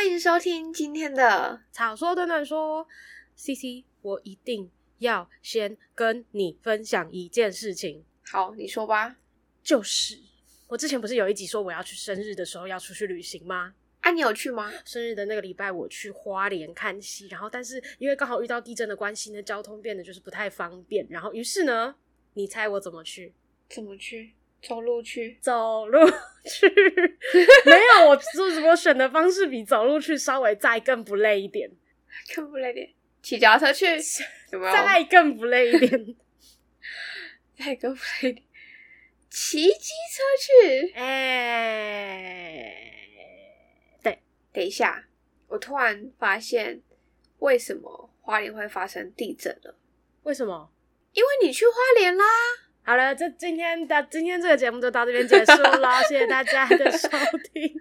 [0.00, 2.88] 欢迎收听今天的草说短短说。
[3.36, 8.02] CC，我一定要先跟你分享一件事情。
[8.24, 9.18] 好，你说吧。
[9.62, 10.18] 就是
[10.68, 13.74] 我之前不是有一集说我要去生日的时候要出去旅行吗？
[14.00, 14.72] 啊，你有去吗？
[14.86, 21.06] 生日的那个礼拜我去花莲看戏，然后但是因为刚好遇到地震的关系呢，交通变得就是不太方便。
[21.10, 21.94] 然后于是呢，
[22.32, 23.34] 你猜我怎么去？
[23.68, 24.32] 怎么去？
[24.62, 25.38] 走路去？
[25.40, 25.98] 走路
[26.44, 26.68] 去？
[27.64, 31.70] 没有，我就是我选的方式比走路去稍微再更不累一点，
[32.34, 32.90] 更不累点。
[33.22, 33.86] 骑脚踏车去？
[34.52, 34.72] 有没有？
[34.72, 36.16] 再更不累一点，
[37.56, 38.44] 再更不累一点。
[39.28, 40.92] 骑机车去？
[40.94, 41.02] 哎、
[42.62, 43.02] 欸，
[44.02, 45.04] 对，等一下，
[45.48, 46.82] 我突然发现
[47.38, 49.76] 为什么花莲会发生地震了？
[50.24, 50.72] 为什么？
[51.12, 52.24] 因为你去花莲啦。
[52.82, 57.08] 好了，这今天的今天这个节目就到这边结束了， 谢谢大家的收
[57.52, 57.72] 听。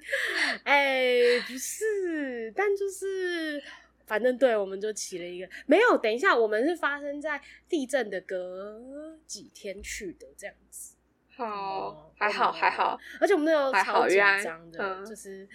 [0.63, 3.63] 哎、欸，不是，但就是
[4.05, 5.97] 反正对，我们就起了一个没有。
[5.97, 10.95] 等一下，我们是发生在地震的隔几天去的，这样子。
[11.35, 15.47] 好，还好还好，而且我们那时候超紧张的，嗯、就是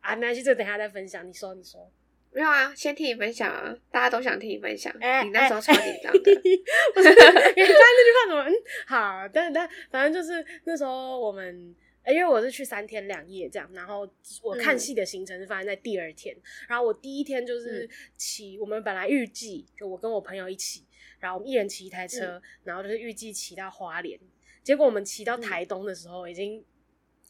[0.00, 1.28] 啊，没关系，这个等一下再分享。
[1.28, 1.92] 你说，你说，
[2.36, 4.94] 没有啊，先听你分享啊，大家都想听你分享。
[5.00, 6.20] 哎、欸，你那时候超紧张的，
[6.92, 7.08] 不是？
[7.08, 8.42] 你刚才那句话怎么？
[8.44, 8.52] 嗯，
[8.86, 14.06] 好，但但反正就是那时候我们，欸、因为我是去三天两夜这样，然后
[14.42, 20.84] 我看戏的行程是发生在第二天，嗯、然后我第一天就是骑，我们本来预计就我跟我朋友一起，
[21.18, 24.20] 然后我们一人骑一台车，嗯、然后就是预计骑到花莲。
[24.62, 26.64] 结果我们骑到台东的时候，已经、嗯、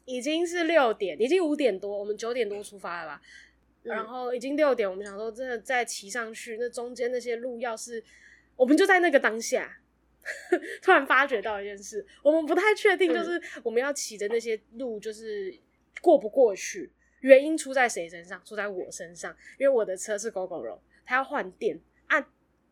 [0.03, 3.21] 已经是六点，已经五点多，我们九点多出发了吧？
[3.87, 8.03] 嗯、然后已经六点，我们想说，真的再骑上去，那中间那些路，要是
[8.55, 9.79] 我们就在那个当下，
[10.81, 15.57] 突然发觉到一件事，我们不太确定，就是我们要骑的那些路，就是
[16.01, 16.91] 过不过去。
[17.21, 18.41] 原因出在谁身上？
[18.45, 22.27] 出在我身上，因为我的车是 Gogoro，它要换电啊。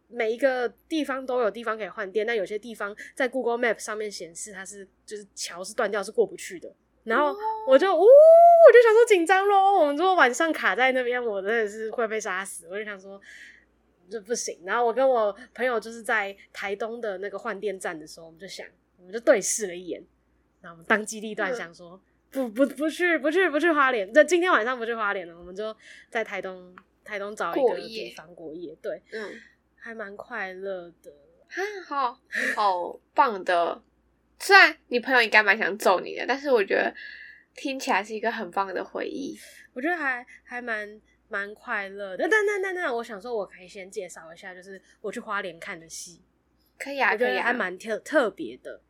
[0.08, 6.72] 每一个地方都有地方可以换电，但有些地方在 Google Map 上面显示它是就是桥是断掉，是过不去的。
[7.06, 7.34] 然后
[7.66, 12.68] 我就呜、哦，我就想说紧张咯，我们如果晚上卡在那边，我真的是会被杀死。
[12.70, 13.20] 我就想说
[14.10, 14.60] 这不行。
[14.66, 18.68] 然后我跟我朋友就是在台东的那个换电站的时候，我们就想，
[18.98, 20.04] 我们就对视了一眼，
[20.62, 22.02] 然后我们当机立断想说，
[22.34, 25.76] 嗯、不不不去不去不去花莲，这今天晚上不去花莲了，我们就
[26.10, 28.76] 在台东台东找一个地方过夜。
[28.82, 29.32] 对，嗯。
[29.78, 31.14] 还蛮快乐的，
[31.48, 32.20] 哈，好
[32.56, 33.80] 好棒的。
[34.40, 36.94] 虽然你朋友应该蛮想揍你的，但是我觉得
[37.56, 39.38] 听起来是一个很棒的回忆。
[39.74, 42.28] 我觉得还还蛮蛮快乐的。
[42.28, 46.22] 那那那那，我想说，我可以先介绍一下，就是我去花莲看的戏。
[46.78, 48.82] 可以啊，我觉得还蛮特特别的。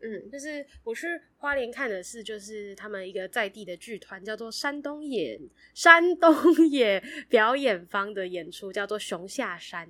[0.00, 5.40] 嗯，就是我去花莲看的是，就是他们一个在地的剧团，叫做山东野
[5.74, 6.34] 山东
[6.68, 9.88] 野表演方的演出，叫做熊下山。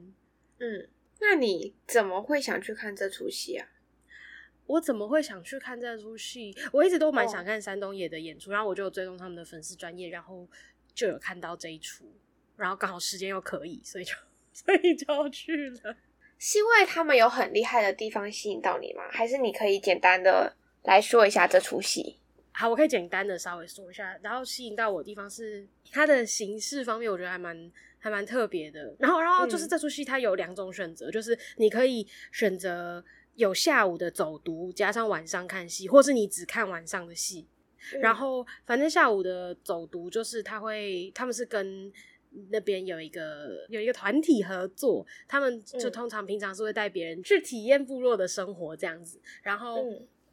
[0.58, 0.88] 嗯，
[1.20, 3.68] 那你怎么会想去看这出戏啊？
[4.72, 6.54] 我怎么会想去看这出戏？
[6.72, 8.54] 我一直都蛮想看山东野的演出，oh.
[8.54, 10.48] 然后我就有追踪他们的粉丝专业，然后
[10.94, 12.06] 就有看到这一出，
[12.56, 14.14] 然后刚好时间又可以，所以就
[14.52, 15.96] 所以就去了。
[16.38, 19.02] 是因为他们有很厉害的地方吸引到你吗？
[19.10, 22.18] 还是你可以简单的来说一下这出戏？
[22.52, 27.70] 好，我可以简单的稍微说一下，然后吸引到我的地方是它的形式方面，我觉得还蛮。
[28.04, 33.00] 还蛮特别的，然后，然后就是这出戏它有两种选择，嗯、就是你可以选择
[33.34, 37.46] 有下午的走读，加上晚上看戏，或是你只看晚上的戏。
[37.94, 41.92] 嗯、然后，反正下午的走读就是他会，他们是跟
[42.50, 49.84] 那边有一个有一个团体合作，他们就通常平常是会带别人去体验部落的生活这样子，然后。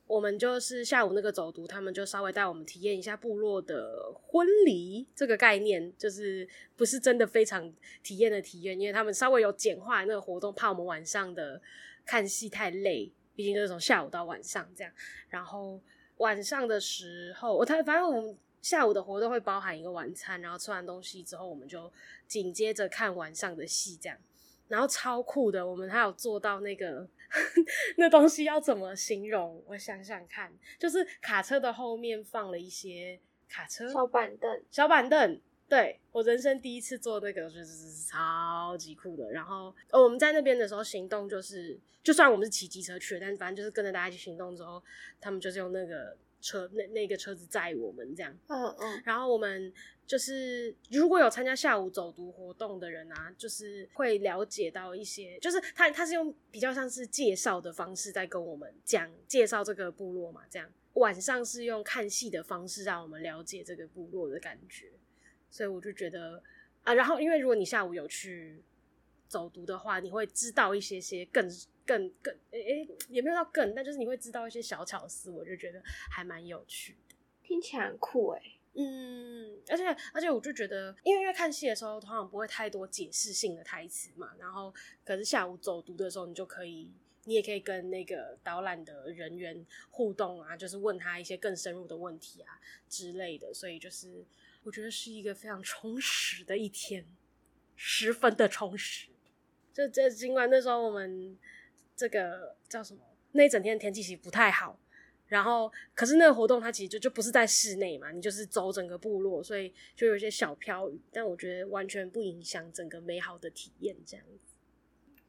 [0.09, 7.72] 我们就是下午那个走读，他们就稍微带我们体验一下部落的婚礼这个概念，就是不是真的非常
[8.02, 11.62] 体验的体验，因为他们稍微有简化那个活动，怕我们晚上的
[12.08, 14.92] 看戏太累，毕竟就是从下午到晚上这样。
[15.30, 15.80] 然后
[16.18, 21.94] 晚上的时候，我他反正我们下午的活动会包含一个晚餐，然后吃完东西之后，我们就
[22.28, 24.18] 紧接着看晚上的戏这样。
[24.69, 27.07] 然后超酷的，我们还有做到那个。
[27.98, 29.64] 那东西要怎么形容？
[29.68, 35.40] 我想想看，就是卡车的后面放了一些卡车小板凳，小板凳。
[35.68, 39.31] 对，我人生第一次坐那个，就是超级酷的。
[39.31, 44.82] 然后，呃，我们在那边的时候行动，就是就算我们是骑机车去，但是反正就是跟着大家一起行动之后，
[45.22, 46.18] 他们就是用那个。
[46.41, 49.71] 车那那个车子载我们这样，嗯嗯，然后我们
[50.06, 60.69] 就是如果有参加下午走读活动的人啊，就是会了解到一些，就是他他是用比较像是介绍的方式在跟我们讲介绍这个部落嘛，这样。
[60.94, 64.88] 晚上是用看戏的方式让我们了解这个部落的感觉，
[65.50, 66.41] 所以我就觉得
[66.83, 68.62] 啊，然后因为如果你下午有去
[69.30, 71.48] 走读的话，你会知道一些些更
[71.86, 75.81] 更更诶诶，也没有到更，但就是你会知道一些小巧思，我就觉得
[76.12, 78.42] 还蛮有趣的，听起来很酷诶。
[78.74, 84.74] 嗯，而且而且我就觉得，因为因为看戏的时候通常不会太多解释性的台词嘛，然后
[85.06, 86.92] 可是下午走读的时候，你就可以。
[87.25, 94.25] 你也可以跟那个导览的人员互动啊，就是问他一些更深入的问题啊之类的，所以就是
[94.64, 97.06] 我觉得是一个非常充实的一天，
[97.75, 99.10] 十分的充实。
[99.80, 101.38] 就这尽管那时候我们
[101.96, 103.00] 这个叫什么，
[103.31, 104.78] 那一整天的天气其实不太好，
[105.28, 114.54] 然后可是那个活动它其实就就不是在室内嘛，你就是走整个部落，所以就有一些小飘雨，但我觉得完全不影响整个美好的体验，这样子。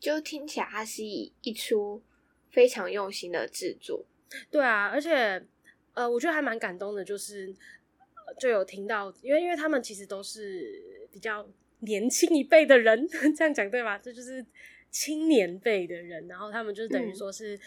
[0.00, 2.02] 就听起来，它是一一出
[2.50, 4.04] 非常用心的制作。
[4.50, 5.46] 对啊，而且
[5.94, 7.54] 呃，我觉得还蛮感动的，就是
[8.40, 11.48] 就有听到，因为因为他们其实都是比较
[11.80, 13.06] 年轻一辈的人，
[13.36, 13.98] 这样讲对吧？
[13.98, 14.44] 这就是
[14.90, 17.58] 青年辈的人，然后他们就是等于说是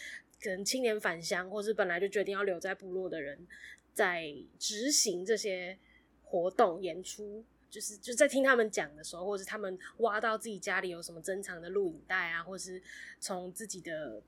[0.41, 3.47] 可能青年返乡，嗯、或是本来就决定要留在部落的人，
[3.93, 5.77] 在执行这些
[6.23, 7.43] 活动演出。
[7.69, 12.79] 就是就在听他们讲的时候，或者是他们挖到自己家里有什么珍藏的录影带啊，或是
[13.19, 14.21] 从自己的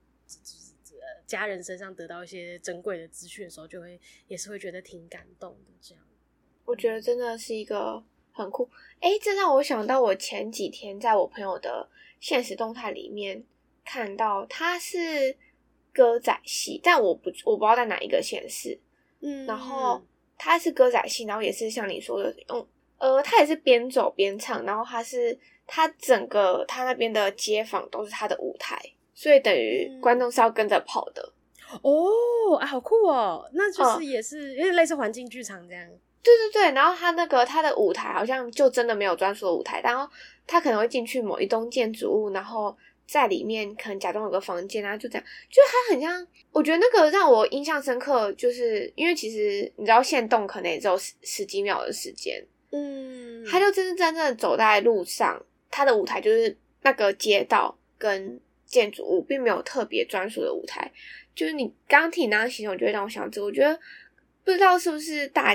[1.28, 5.70] 家人身上得到一些珍贵的资讯的时候，就会也是会觉得挺感动的。
[5.80, 6.04] 这样，
[6.64, 8.02] 我觉得真的是一个
[8.36, 8.68] 很酷。
[9.00, 11.88] 哎、欸，这让我想到我前几天在我朋友的
[12.20, 13.42] 现实动态里面
[13.84, 15.36] 看到，他是
[15.92, 18.78] 歌仔戏，但我不我不知道在哪一个县市。
[19.20, 20.00] 嗯，然后
[20.36, 22.66] 他是歌仔戏，然后也是像你说的用。
[22.98, 28.78] 呃，他也是边走边唱，然后他是他整个他那边的街坊都是他的舞台，
[29.14, 31.32] 所以等于观众是要跟着跑的。
[31.72, 33.46] 嗯、哦，啊，好酷哦！
[33.52, 35.86] 那就是也是有点类似环境剧场这样。
[36.26, 40.10] 对对对，然后他那个他的舞台好像就真的没有专属的舞台，然后
[40.46, 42.76] 他可能会进去某一栋建筑物，然后
[43.06, 46.26] 在里面可能假装有个房间啊，就这样，就他很像。
[46.50, 52.42] 我觉得那个让我印象深刻，就是因为其实你知道，限动可能也只有十十几秒的时间。
[52.72, 55.40] 嗯，他就真真正正走在路上，
[55.70, 60.90] 他的舞台就是那个街道跟建筑物，并没有特别专属的舞台。
[61.34, 63.44] 就是你刚刚听你那样形容，就会让我想这。
[63.44, 63.78] 我觉得
[64.42, 65.54] 不知道是不是大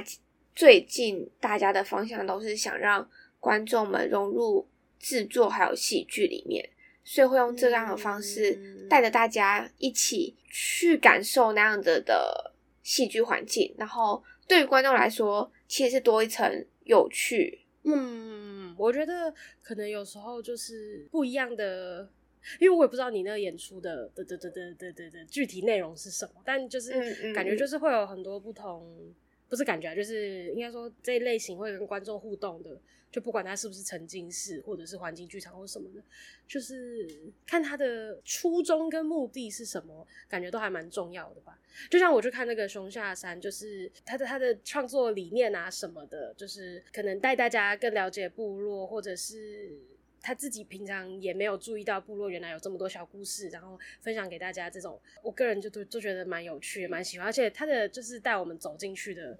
[0.55, 3.09] 最近大家的方向都是想让
[3.39, 4.67] 观众们融入
[4.99, 6.69] 制作还有戏剧里面，
[7.03, 12.53] 所以会用这样的方式带着大家一起去感受那样子的
[12.83, 13.73] 戏剧环境。
[13.77, 17.61] 然后对于观众来说，其实是多一层有趣。
[17.83, 19.33] 嗯，我觉得
[19.63, 22.09] 可能有时候就是不一样的。
[22.59, 29.13] 因为我也不知道你那个演出的的的的的的的具体内容是什么，但就是感觉就是会有很多不同，
[29.51, 32.81] 不是感觉，就是应该说这一类型会跟观众互动的。
[33.11, 36.01] 就不管他是不是沉浸式，或者是环境剧场或什么的，
[36.47, 37.05] 就是
[37.45, 41.59] 看他的初衷跟目的是什么，感觉都还蛮重要的吧。
[41.89, 49.77] 就像我去看那个熊下山，就是他的他的创作理念啊什么的，就是可能带大家更了解部落，或者是
[50.21, 54.69] 他自己平常也没有注意到部落原来有这么多小故事，然后分享给大家。
[54.69, 59.37] 这种我个人就都就觉得蛮有趣，蛮喜欢，而且他的就是带我们走进去的。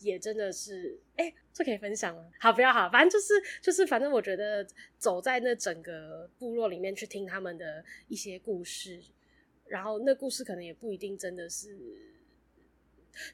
[0.00, 2.30] 也真的是，哎、这可以分享吗？
[2.38, 4.64] 好，不要好，反正就是就是，反正我觉得
[4.96, 9.02] 走在那整个部落里面去听他们的一些故事，
[9.66, 11.76] 然后那故事可能也不一定真的是，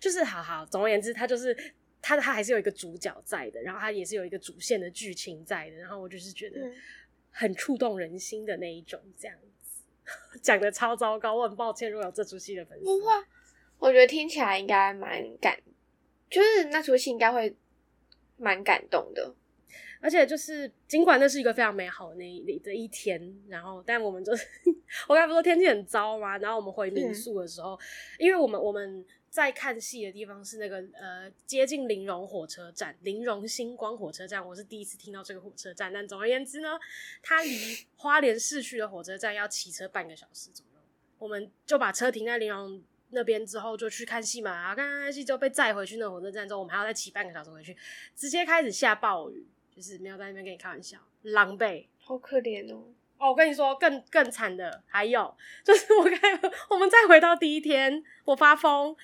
[0.00, 1.54] 就是好好，总而言之，他就是
[2.04, 6.60] 他他还是有一个主角在的，然后他也是有一个主线的剧情在的，然后我就是觉得
[7.30, 9.82] 很触动人心的那一种，这样子。
[10.42, 13.06] 讲的超糟糕，我很抱歉，如果有这出戏的粉丝，不会，
[13.78, 15.58] 我觉得听起来应该蛮感。
[16.28, 17.56] 就是那出戏应该会
[18.36, 19.34] 蛮感动的，
[20.00, 24.46] 而且就是尽管那是一个非常美好的那一的一天，然后但我们就是
[25.08, 27.80] 我刚才不说天气很糟嘛，然后我们回民宿的时候，嗯、
[28.18, 29.02] 因为我们我们
[29.34, 36.78] 在看戏的地方是那个呃接近林荣火车站，林荣星光火车站，我是第一次听到这个火车站，但总而言之呢，
[37.20, 37.50] 它离
[37.96, 40.80] 花莲市区的火车站要骑车半个小时左右，
[41.18, 42.80] 我们就把车停在林荣。
[43.10, 47.76] 那边之后就去看戏嘛，然后看看戏之后被载回去那火车站之后，我们还要再骑半个小时回去，
[48.14, 52.84] 直接开始下暴雨，就是没有在那边跟你开玩笑，狼狈，好可怜哦。
[53.18, 56.40] 哦，我跟你说，更更惨的还有，就是我开，
[56.70, 58.94] 我们再回到第一天，我发疯，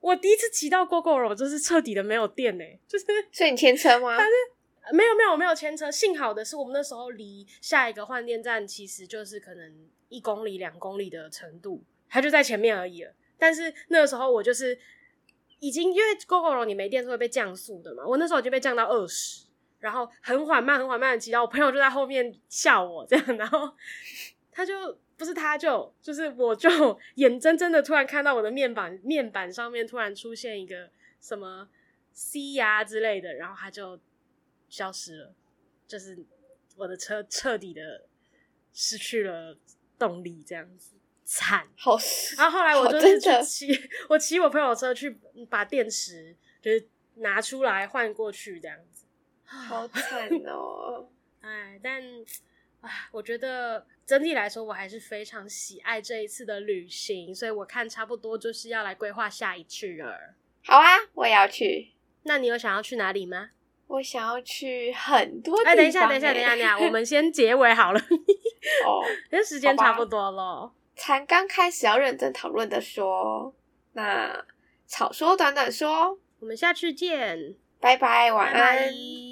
[0.00, 4.16] 我第一次骑到 Gogoro 就是彻底的没有电呢，就是所以你牵车吗？
[4.18, 4.32] 但是
[4.92, 9.72] 没有没有我没有牵车，幸好的是我们那时候离下一个换电站其实就是可能
[10.08, 11.84] 一公里两公里的程度。
[12.08, 14.78] 它就在前面而已了，但是那个时候我就是
[15.60, 19.46] 已经因为 Gogoro 你没电是会被降速的嘛，我那时候已经被降到二十，
[19.82, 23.70] 然后很缓慢很缓慢的骑然后，我朋友就在后面笑我这样，然后
[24.52, 30.88] 他就不是他就就是我就眼睁睁的突然看到我的面板面板上面突然出现一个
[31.20, 31.68] 什么
[32.12, 33.98] C 呀之类的，然后他就
[34.68, 35.34] 消失了，
[35.88, 36.16] 就是
[36.76, 38.06] 我的车彻底的
[38.72, 39.58] 失去了
[39.98, 40.92] 动力这样子。
[41.24, 41.96] 惨，好，
[42.36, 48.91] 然后后来我就是去骑，我骑我朋友车去把电池就是拿出来换过去这样子，
[49.68, 51.08] 好惨 哦！
[51.40, 52.02] 哎，但
[52.80, 60.34] 啊，我觉得整体来说我还是非常喜爱这一次的旅行，所以我看差不多就是要来规划下一次了。
[60.64, 61.92] 好啊，我也要去。
[62.24, 63.50] 那你有想要去哪里吗？
[63.88, 65.72] 我想要去很多地方。
[65.72, 68.00] 哎，等一下，等一下，等一下，等一下，我们先结尾好了。
[68.86, 70.72] 哦，因为时间差不多了。
[70.96, 73.54] 才刚开始要认真讨论的说，
[73.92, 74.44] 那
[74.86, 78.54] 草说短短说，我们下次见，拜拜，晚安。
[78.54, 79.31] 拜拜。